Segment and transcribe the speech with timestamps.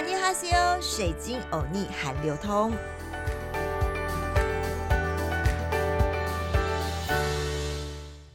[0.00, 2.70] 马尼哈西欧，水晶欧尼韩流通。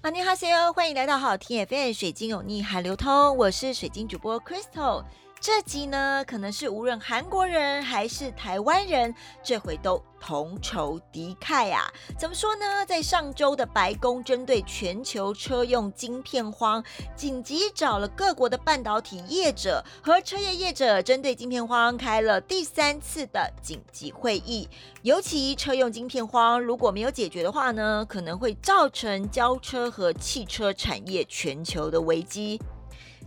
[0.02, 5.06] 马尼哈西欧，欢迎来到好听 FM 水晶欧尼韩流通，我是水晶主播 Crystal。
[5.46, 11.92] 这集呢，可能是无论韩国人还是台湾人，这回都同仇敌忾呀。
[12.18, 12.86] 怎么说呢？
[12.88, 16.82] 在上周的白宫，针对全球车用晶片荒，
[17.14, 24.70] 紧急找了各国的半导体业者和车业业者，针对晶片荒开了第三次的紧急会议。
[25.02, 32.62] 尤其车用晶片荒如果没有解决的话呢，可能会造成交车和汽车产业全球的危机。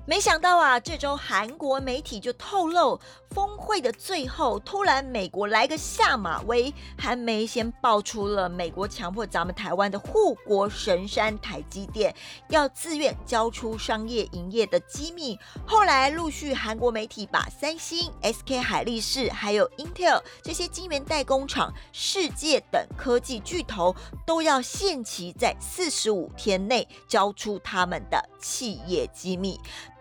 [0.09, 12.15] 没想到啊，这周韩国媒体就透露，峰会的最后，突然美国来个下马威，还没先爆出了美国强迫咱们台湾的护国神山台积电
[12.51, 15.37] 要自愿交出商业营业的机密。
[15.67, 23.93] 后来陆续韩国媒体把三星、SK 海力士还有 Intel 这些晶圆代工厂、世界等科技巨头
[24.25, 29.61] 都要限期在四十五天内交出他们的企业机密。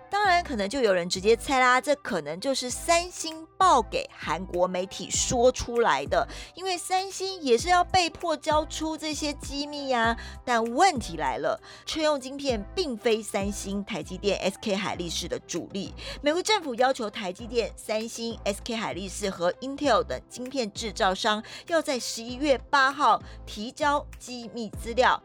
[0.09, 10.15] 当然，可能就有人直接猜啦，这可能就是三星报给韩国媒体说出来的，因为三星也是要被迫交出这些机密呀。
[10.43, 15.93] 但问题来了，车用晶片并非三星、台积电、SK 海力士的主力。
[16.21, 25.21] 美国政府要求台积电、三星、SK 海力士和 Intel 等晶片制造商要在十一月八号提交机密资料。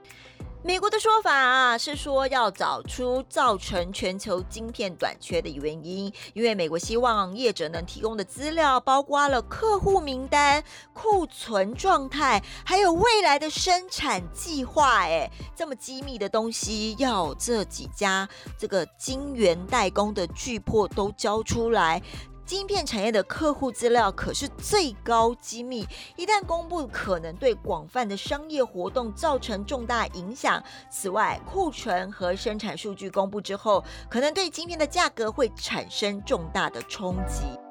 [0.62, 14.98] 美国的说法啊，是说要找出造成全球晶片短缺的原因，因为美国希望业者能提供的资料包括了客户名单、库存状态，还有未来的生产计划。
[14.98, 22.02] 哎，这么机密的东西，要这几家这个晶圆代工的巨破都交出来。
[22.50, 30.60] 芯片产业的客户资料可是最高机密，一旦公布，可能对广泛的商业活动造成重大影响。
[30.90, 37.69] 此外，库存和生产数据公布之后，可能对晶片的价格会产生重大的冲击。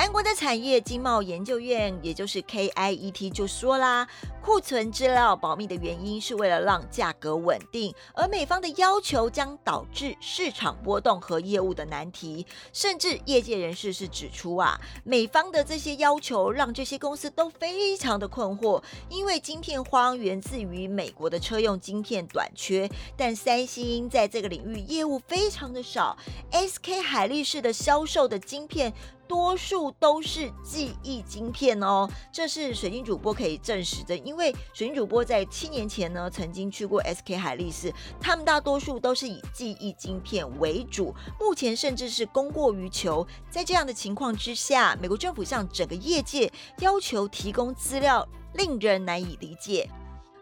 [0.00, 4.06] 韩国的产业经贸研究院，也就是 KIET 就说啦，
[4.40, 12.46] 库存资料保密的原因是为了让价格稳定，而美方的要求将导致市场波动和业务的难题。
[12.72, 26.16] 甚至业界人士是指出啊，美方的这些要求让这些公司都非常的困惑，因为晶片荒源自于美国的车用晶片短缺，但三星在这个领域业务非常的少
[26.52, 28.92] ，SK 海力士的销售的晶片。
[29.28, 34.16] 多数都是记忆晶片哦，这是水晶主播可以证实的。
[34.16, 43.26] 因为水晶主播在七年前呢，曾经去过 SK 海力士，他们大多数都是以记忆晶片为主，目前甚至是供过于求。
[43.50, 49.88] 在这样的情况之下，美国政府向整个业界要求提供资料，令人难以理解。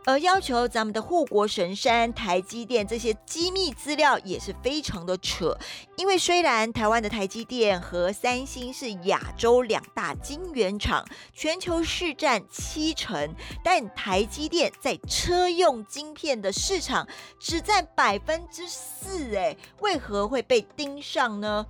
[0.07, 5.59] 而要求咱们的护国神山台积电这些机密资料也是非常的扯，
[5.97, 13.35] 因为虽然台湾的台积电和三星是亚洲两大晶圆厂，全球市占七成，
[13.65, 17.09] 但台积电在车用晶片的市场
[17.41, 21.67] 只占百分之四，哎，为何会被盯上呢？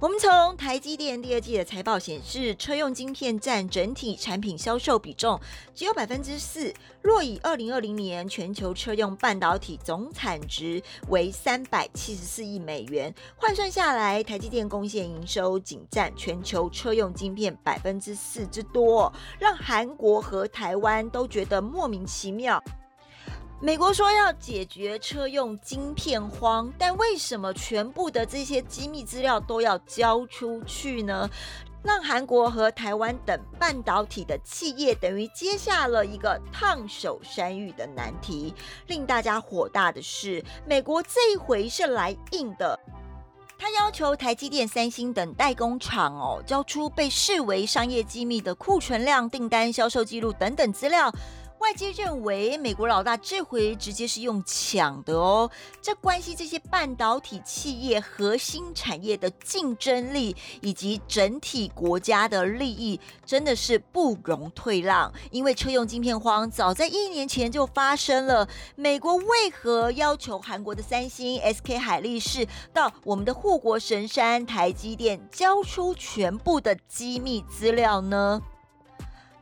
[0.00, 5.40] 我们从台积电第二季的财报显示，车用晶片占整体产品销售比重
[5.74, 6.72] 只有百分之四。
[7.02, 22.62] 若以二零二零年全球车用半导体总产值为三百七十四亿美元，换算下来，台积电贡献营收仅占全球车用晶片百分之四之多，让韩国和台湾都觉得莫名其妙。
[23.60, 31.28] 美国说要解决车用晶片荒，但为什么全部的这些机密资料都要交出去呢？
[31.82, 38.54] 让韩国和台湾等半导体的企业等于接下了一个烫手山芋的难题。
[38.86, 42.78] 令大家火大的是，美国这一回是来硬的，
[43.58, 51.12] 他要求台积电、三星等代工厂哦，交出被视为商业机密的库存量、订单、销售记录等等资料。
[51.58, 55.50] 外界认为，美国老大这回直接是用抢的哦，
[55.82, 65.12] 这关系这些半导体企业核心产业的竞争力以及整体国家的利益，真的是不容退让。
[65.30, 78.40] 因为车用晶片荒早在一年前就发生了，美国为何要求韩国的三星、SK 海力士到我们的护国神山台积电交出全部的机密资料呢？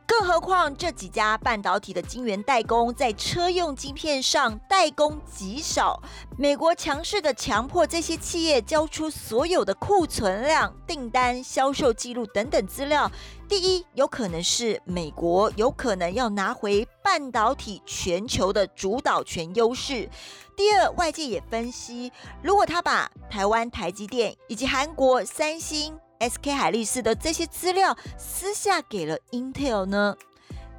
[0.07, 6.01] 更何况这几家半导体的晶圆代工在车用晶片上代工极少，
[6.37, 13.11] 美国强势的强迫这些企业交出所有的库存量、订单、销售记录等等资料。
[13.49, 20.09] 第一，有可能是美国有可能要拿回半导体全球的主导权优势。
[20.55, 22.11] 第二，外界也分析，
[22.41, 25.99] 如果他把台湾台积电以及韩国三星。
[26.19, 30.15] SK 海力士的这些资料私下给了 Intel 呢？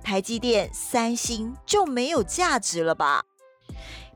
[0.02, 3.24] 台积电、三星就没有价值了吧？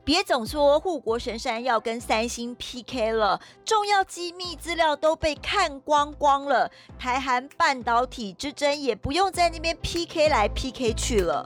[0.05, 11.45] 别总说护国神山要跟三星 PK 了，重要机密资料都被看光光了，台韩半导体之争也不用在那边 PK 来 PK 去了。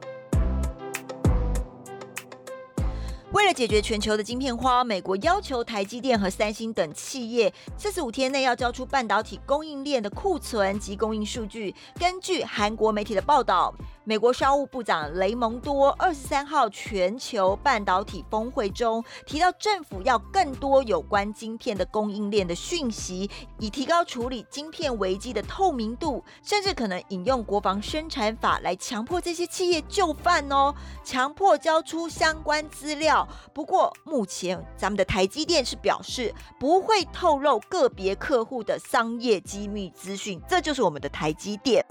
[3.38, 11.75] 为了解决全球的晶片荒，美国要求台积电和三星等企业四十五天内要交出半导体供应链的库存及供应数据。
[12.00, 13.72] 根据韩国媒体的报道。
[14.07, 33.27] 美国商务部长雷蒙多二十三号全球半导体峰会中提到，政府要更多有关晶片的供应链的讯息，以提高处理晶片危机的透明度，甚至可能引用国防生产法来强迫这些企业就范哦，强迫交出相关资料。
[33.53, 41.86] 不过，目前咱们的台积电是表示不会透露个别客户的商业机密资讯，这就是我们的台积电。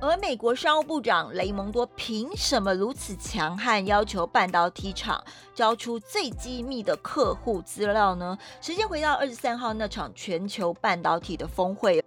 [0.00, 5.24] 而美国商务部长雷蒙多凭什么如此强悍，要求半导体厂
[5.54, 8.36] 交出最机密的客户资料呢？
[8.60, 12.03] 时间回到二十三号那场全球半导体的峰会。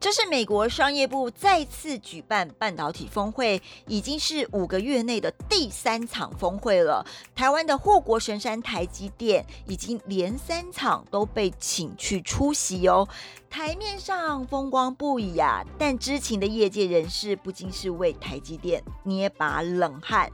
[0.00, 7.04] 这是美国商业部再次举办半导体峰会，已经是五个月内的第三场峰会了。
[7.34, 13.08] 台湾的护国神山台积电已经连三场都被请去出席哦，
[13.50, 20.30] 台面上风光不已啊，但知情的业界人士不禁是为台积电捏把冷汗。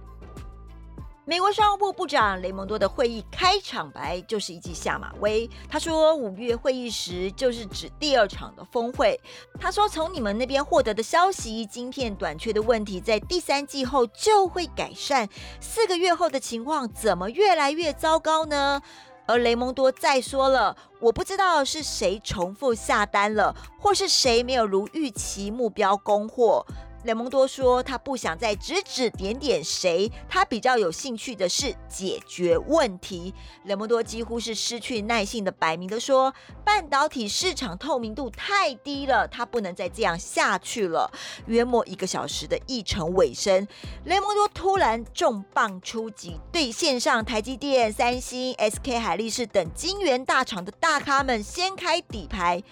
[1.26, 5.48] 美国商务部部长雷蒙多的会议开场白就是一记下马威。
[5.70, 9.18] 他说，五月会议时就是指第二场的峰会。
[9.58, 15.26] 他说，从你们那边获得的消息，晶片短缺的问题在第三季后就会改善。
[15.60, 18.82] 四个月后的情况怎么越来越糟糕呢？
[19.24, 26.66] 而雷蒙多再说了，我不知道是谁重复下单了，或是谁没有如预期目标供货。
[27.04, 33.34] 雷蒙多说：“他不想再指指点点谁，他比较有兴趣的是解决问题。”
[33.64, 36.32] 雷蒙多几乎是失去耐性的，摆明的说
[36.64, 41.10] ：“半导体市场透明度太低了，他不能再这样下去了。”
[41.46, 43.68] 约莫一个小时的议程尾声，
[44.04, 52.62] 雷蒙多突然重磅出击，对线上台积电、三星、SK 海力士等晶圆大厂的大咖们掀开底牌。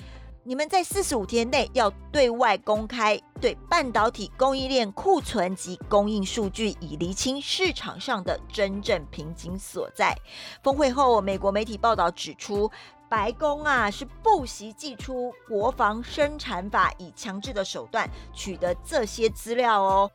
[0.45, 10.13] 你们在四十五天内要对外公开对半导体供应链库存及供应数据，以厘清市场上的真正瓶颈所在。
[10.61, 12.69] 峰会后，美国媒体报道指出，
[13.09, 20.11] 白宫啊是不惜祭出国防生产法，以强制的手段取得这些资料哦。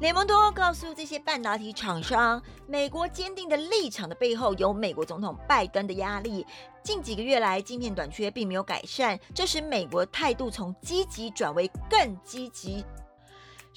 [0.00, 6.46] 雷蒙多告诉这些半导体厂商，美国坚定的立场的背后有美国总统拜登的压力。
[6.84, 12.84] 近几个月来，晶片短缺并没有改善，这使美国态度从积极转为更积极。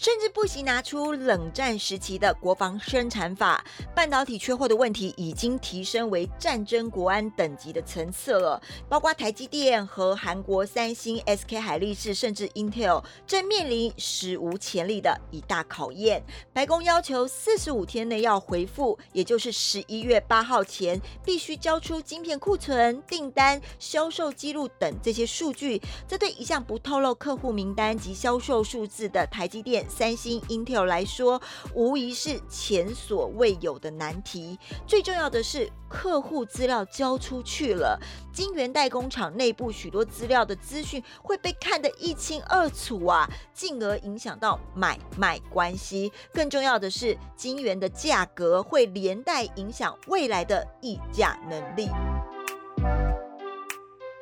[0.01, 3.63] 甚至不惜拿出冷战时期的国防生产法，
[3.93, 8.59] 半导体缺货的问题已经提升为战争国安等级的层次了。
[8.89, 16.23] 包括台积电和韩国三星、SK 海力士，甚至 Intel 正面临史无前例的一大考验。
[16.51, 25.79] 白宫要求四十五天内要回复，也就是十一月八号前必须交出晶片库存、订单、销售记录等这些数据。
[26.07, 29.85] 这对一向不透露客户名单及销售数字的台积电。
[29.91, 31.39] 三星、Intel 来说，
[31.75, 34.57] 无疑是前所未有的难题。
[34.87, 37.99] 最重要的是，客户资料交出去了，
[38.33, 46.11] 晶圆代工厂内部许多资料的资讯会被看得一清二楚啊，进而影响到买卖关系。
[46.33, 51.89] 更重要的是，晶圆的价格会连带影响未来的议价能力。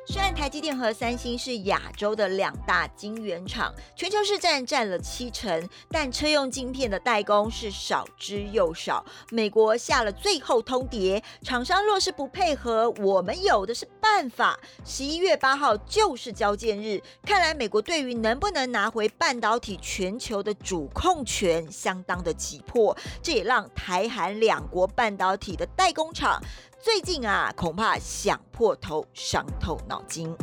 [0.06, 9.04] 虽然台积电和三星是亚洲的两大晶圆厂，全球市占占了七成，但车用晶片的代工是少之又少。
[9.30, 14.58] 美国下了最后通牒，厂商若是不配合，我们有的是办法。
[14.84, 26.42] 十一月八号就是交件日，看来美国对于能不能拿回半导体全球的主控权相当的急迫，这也让台韩两国半导体的代工厂。
[26.82, 30.34] 最近啊，恐怕想破头、伤透脑筋。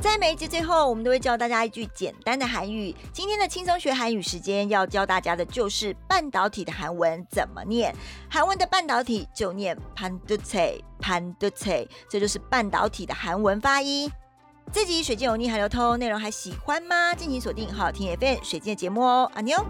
[0.00, 2.96] 在每一集最后，我们都会教大家一句简单的韩语。
[3.12, 7.94] 今天的轻松学韩语时间要教大家的就是半导体的韩文怎么念。
[8.30, 14.10] 韩文的半导体就念 pan d u c pan d u c 这就是半导体的韩文发音。
[14.72, 17.14] 这集水晶有逆海流通内容还喜欢吗？
[17.14, 19.62] 敬请锁定好听 FM 水晶的节目哦，阿妞。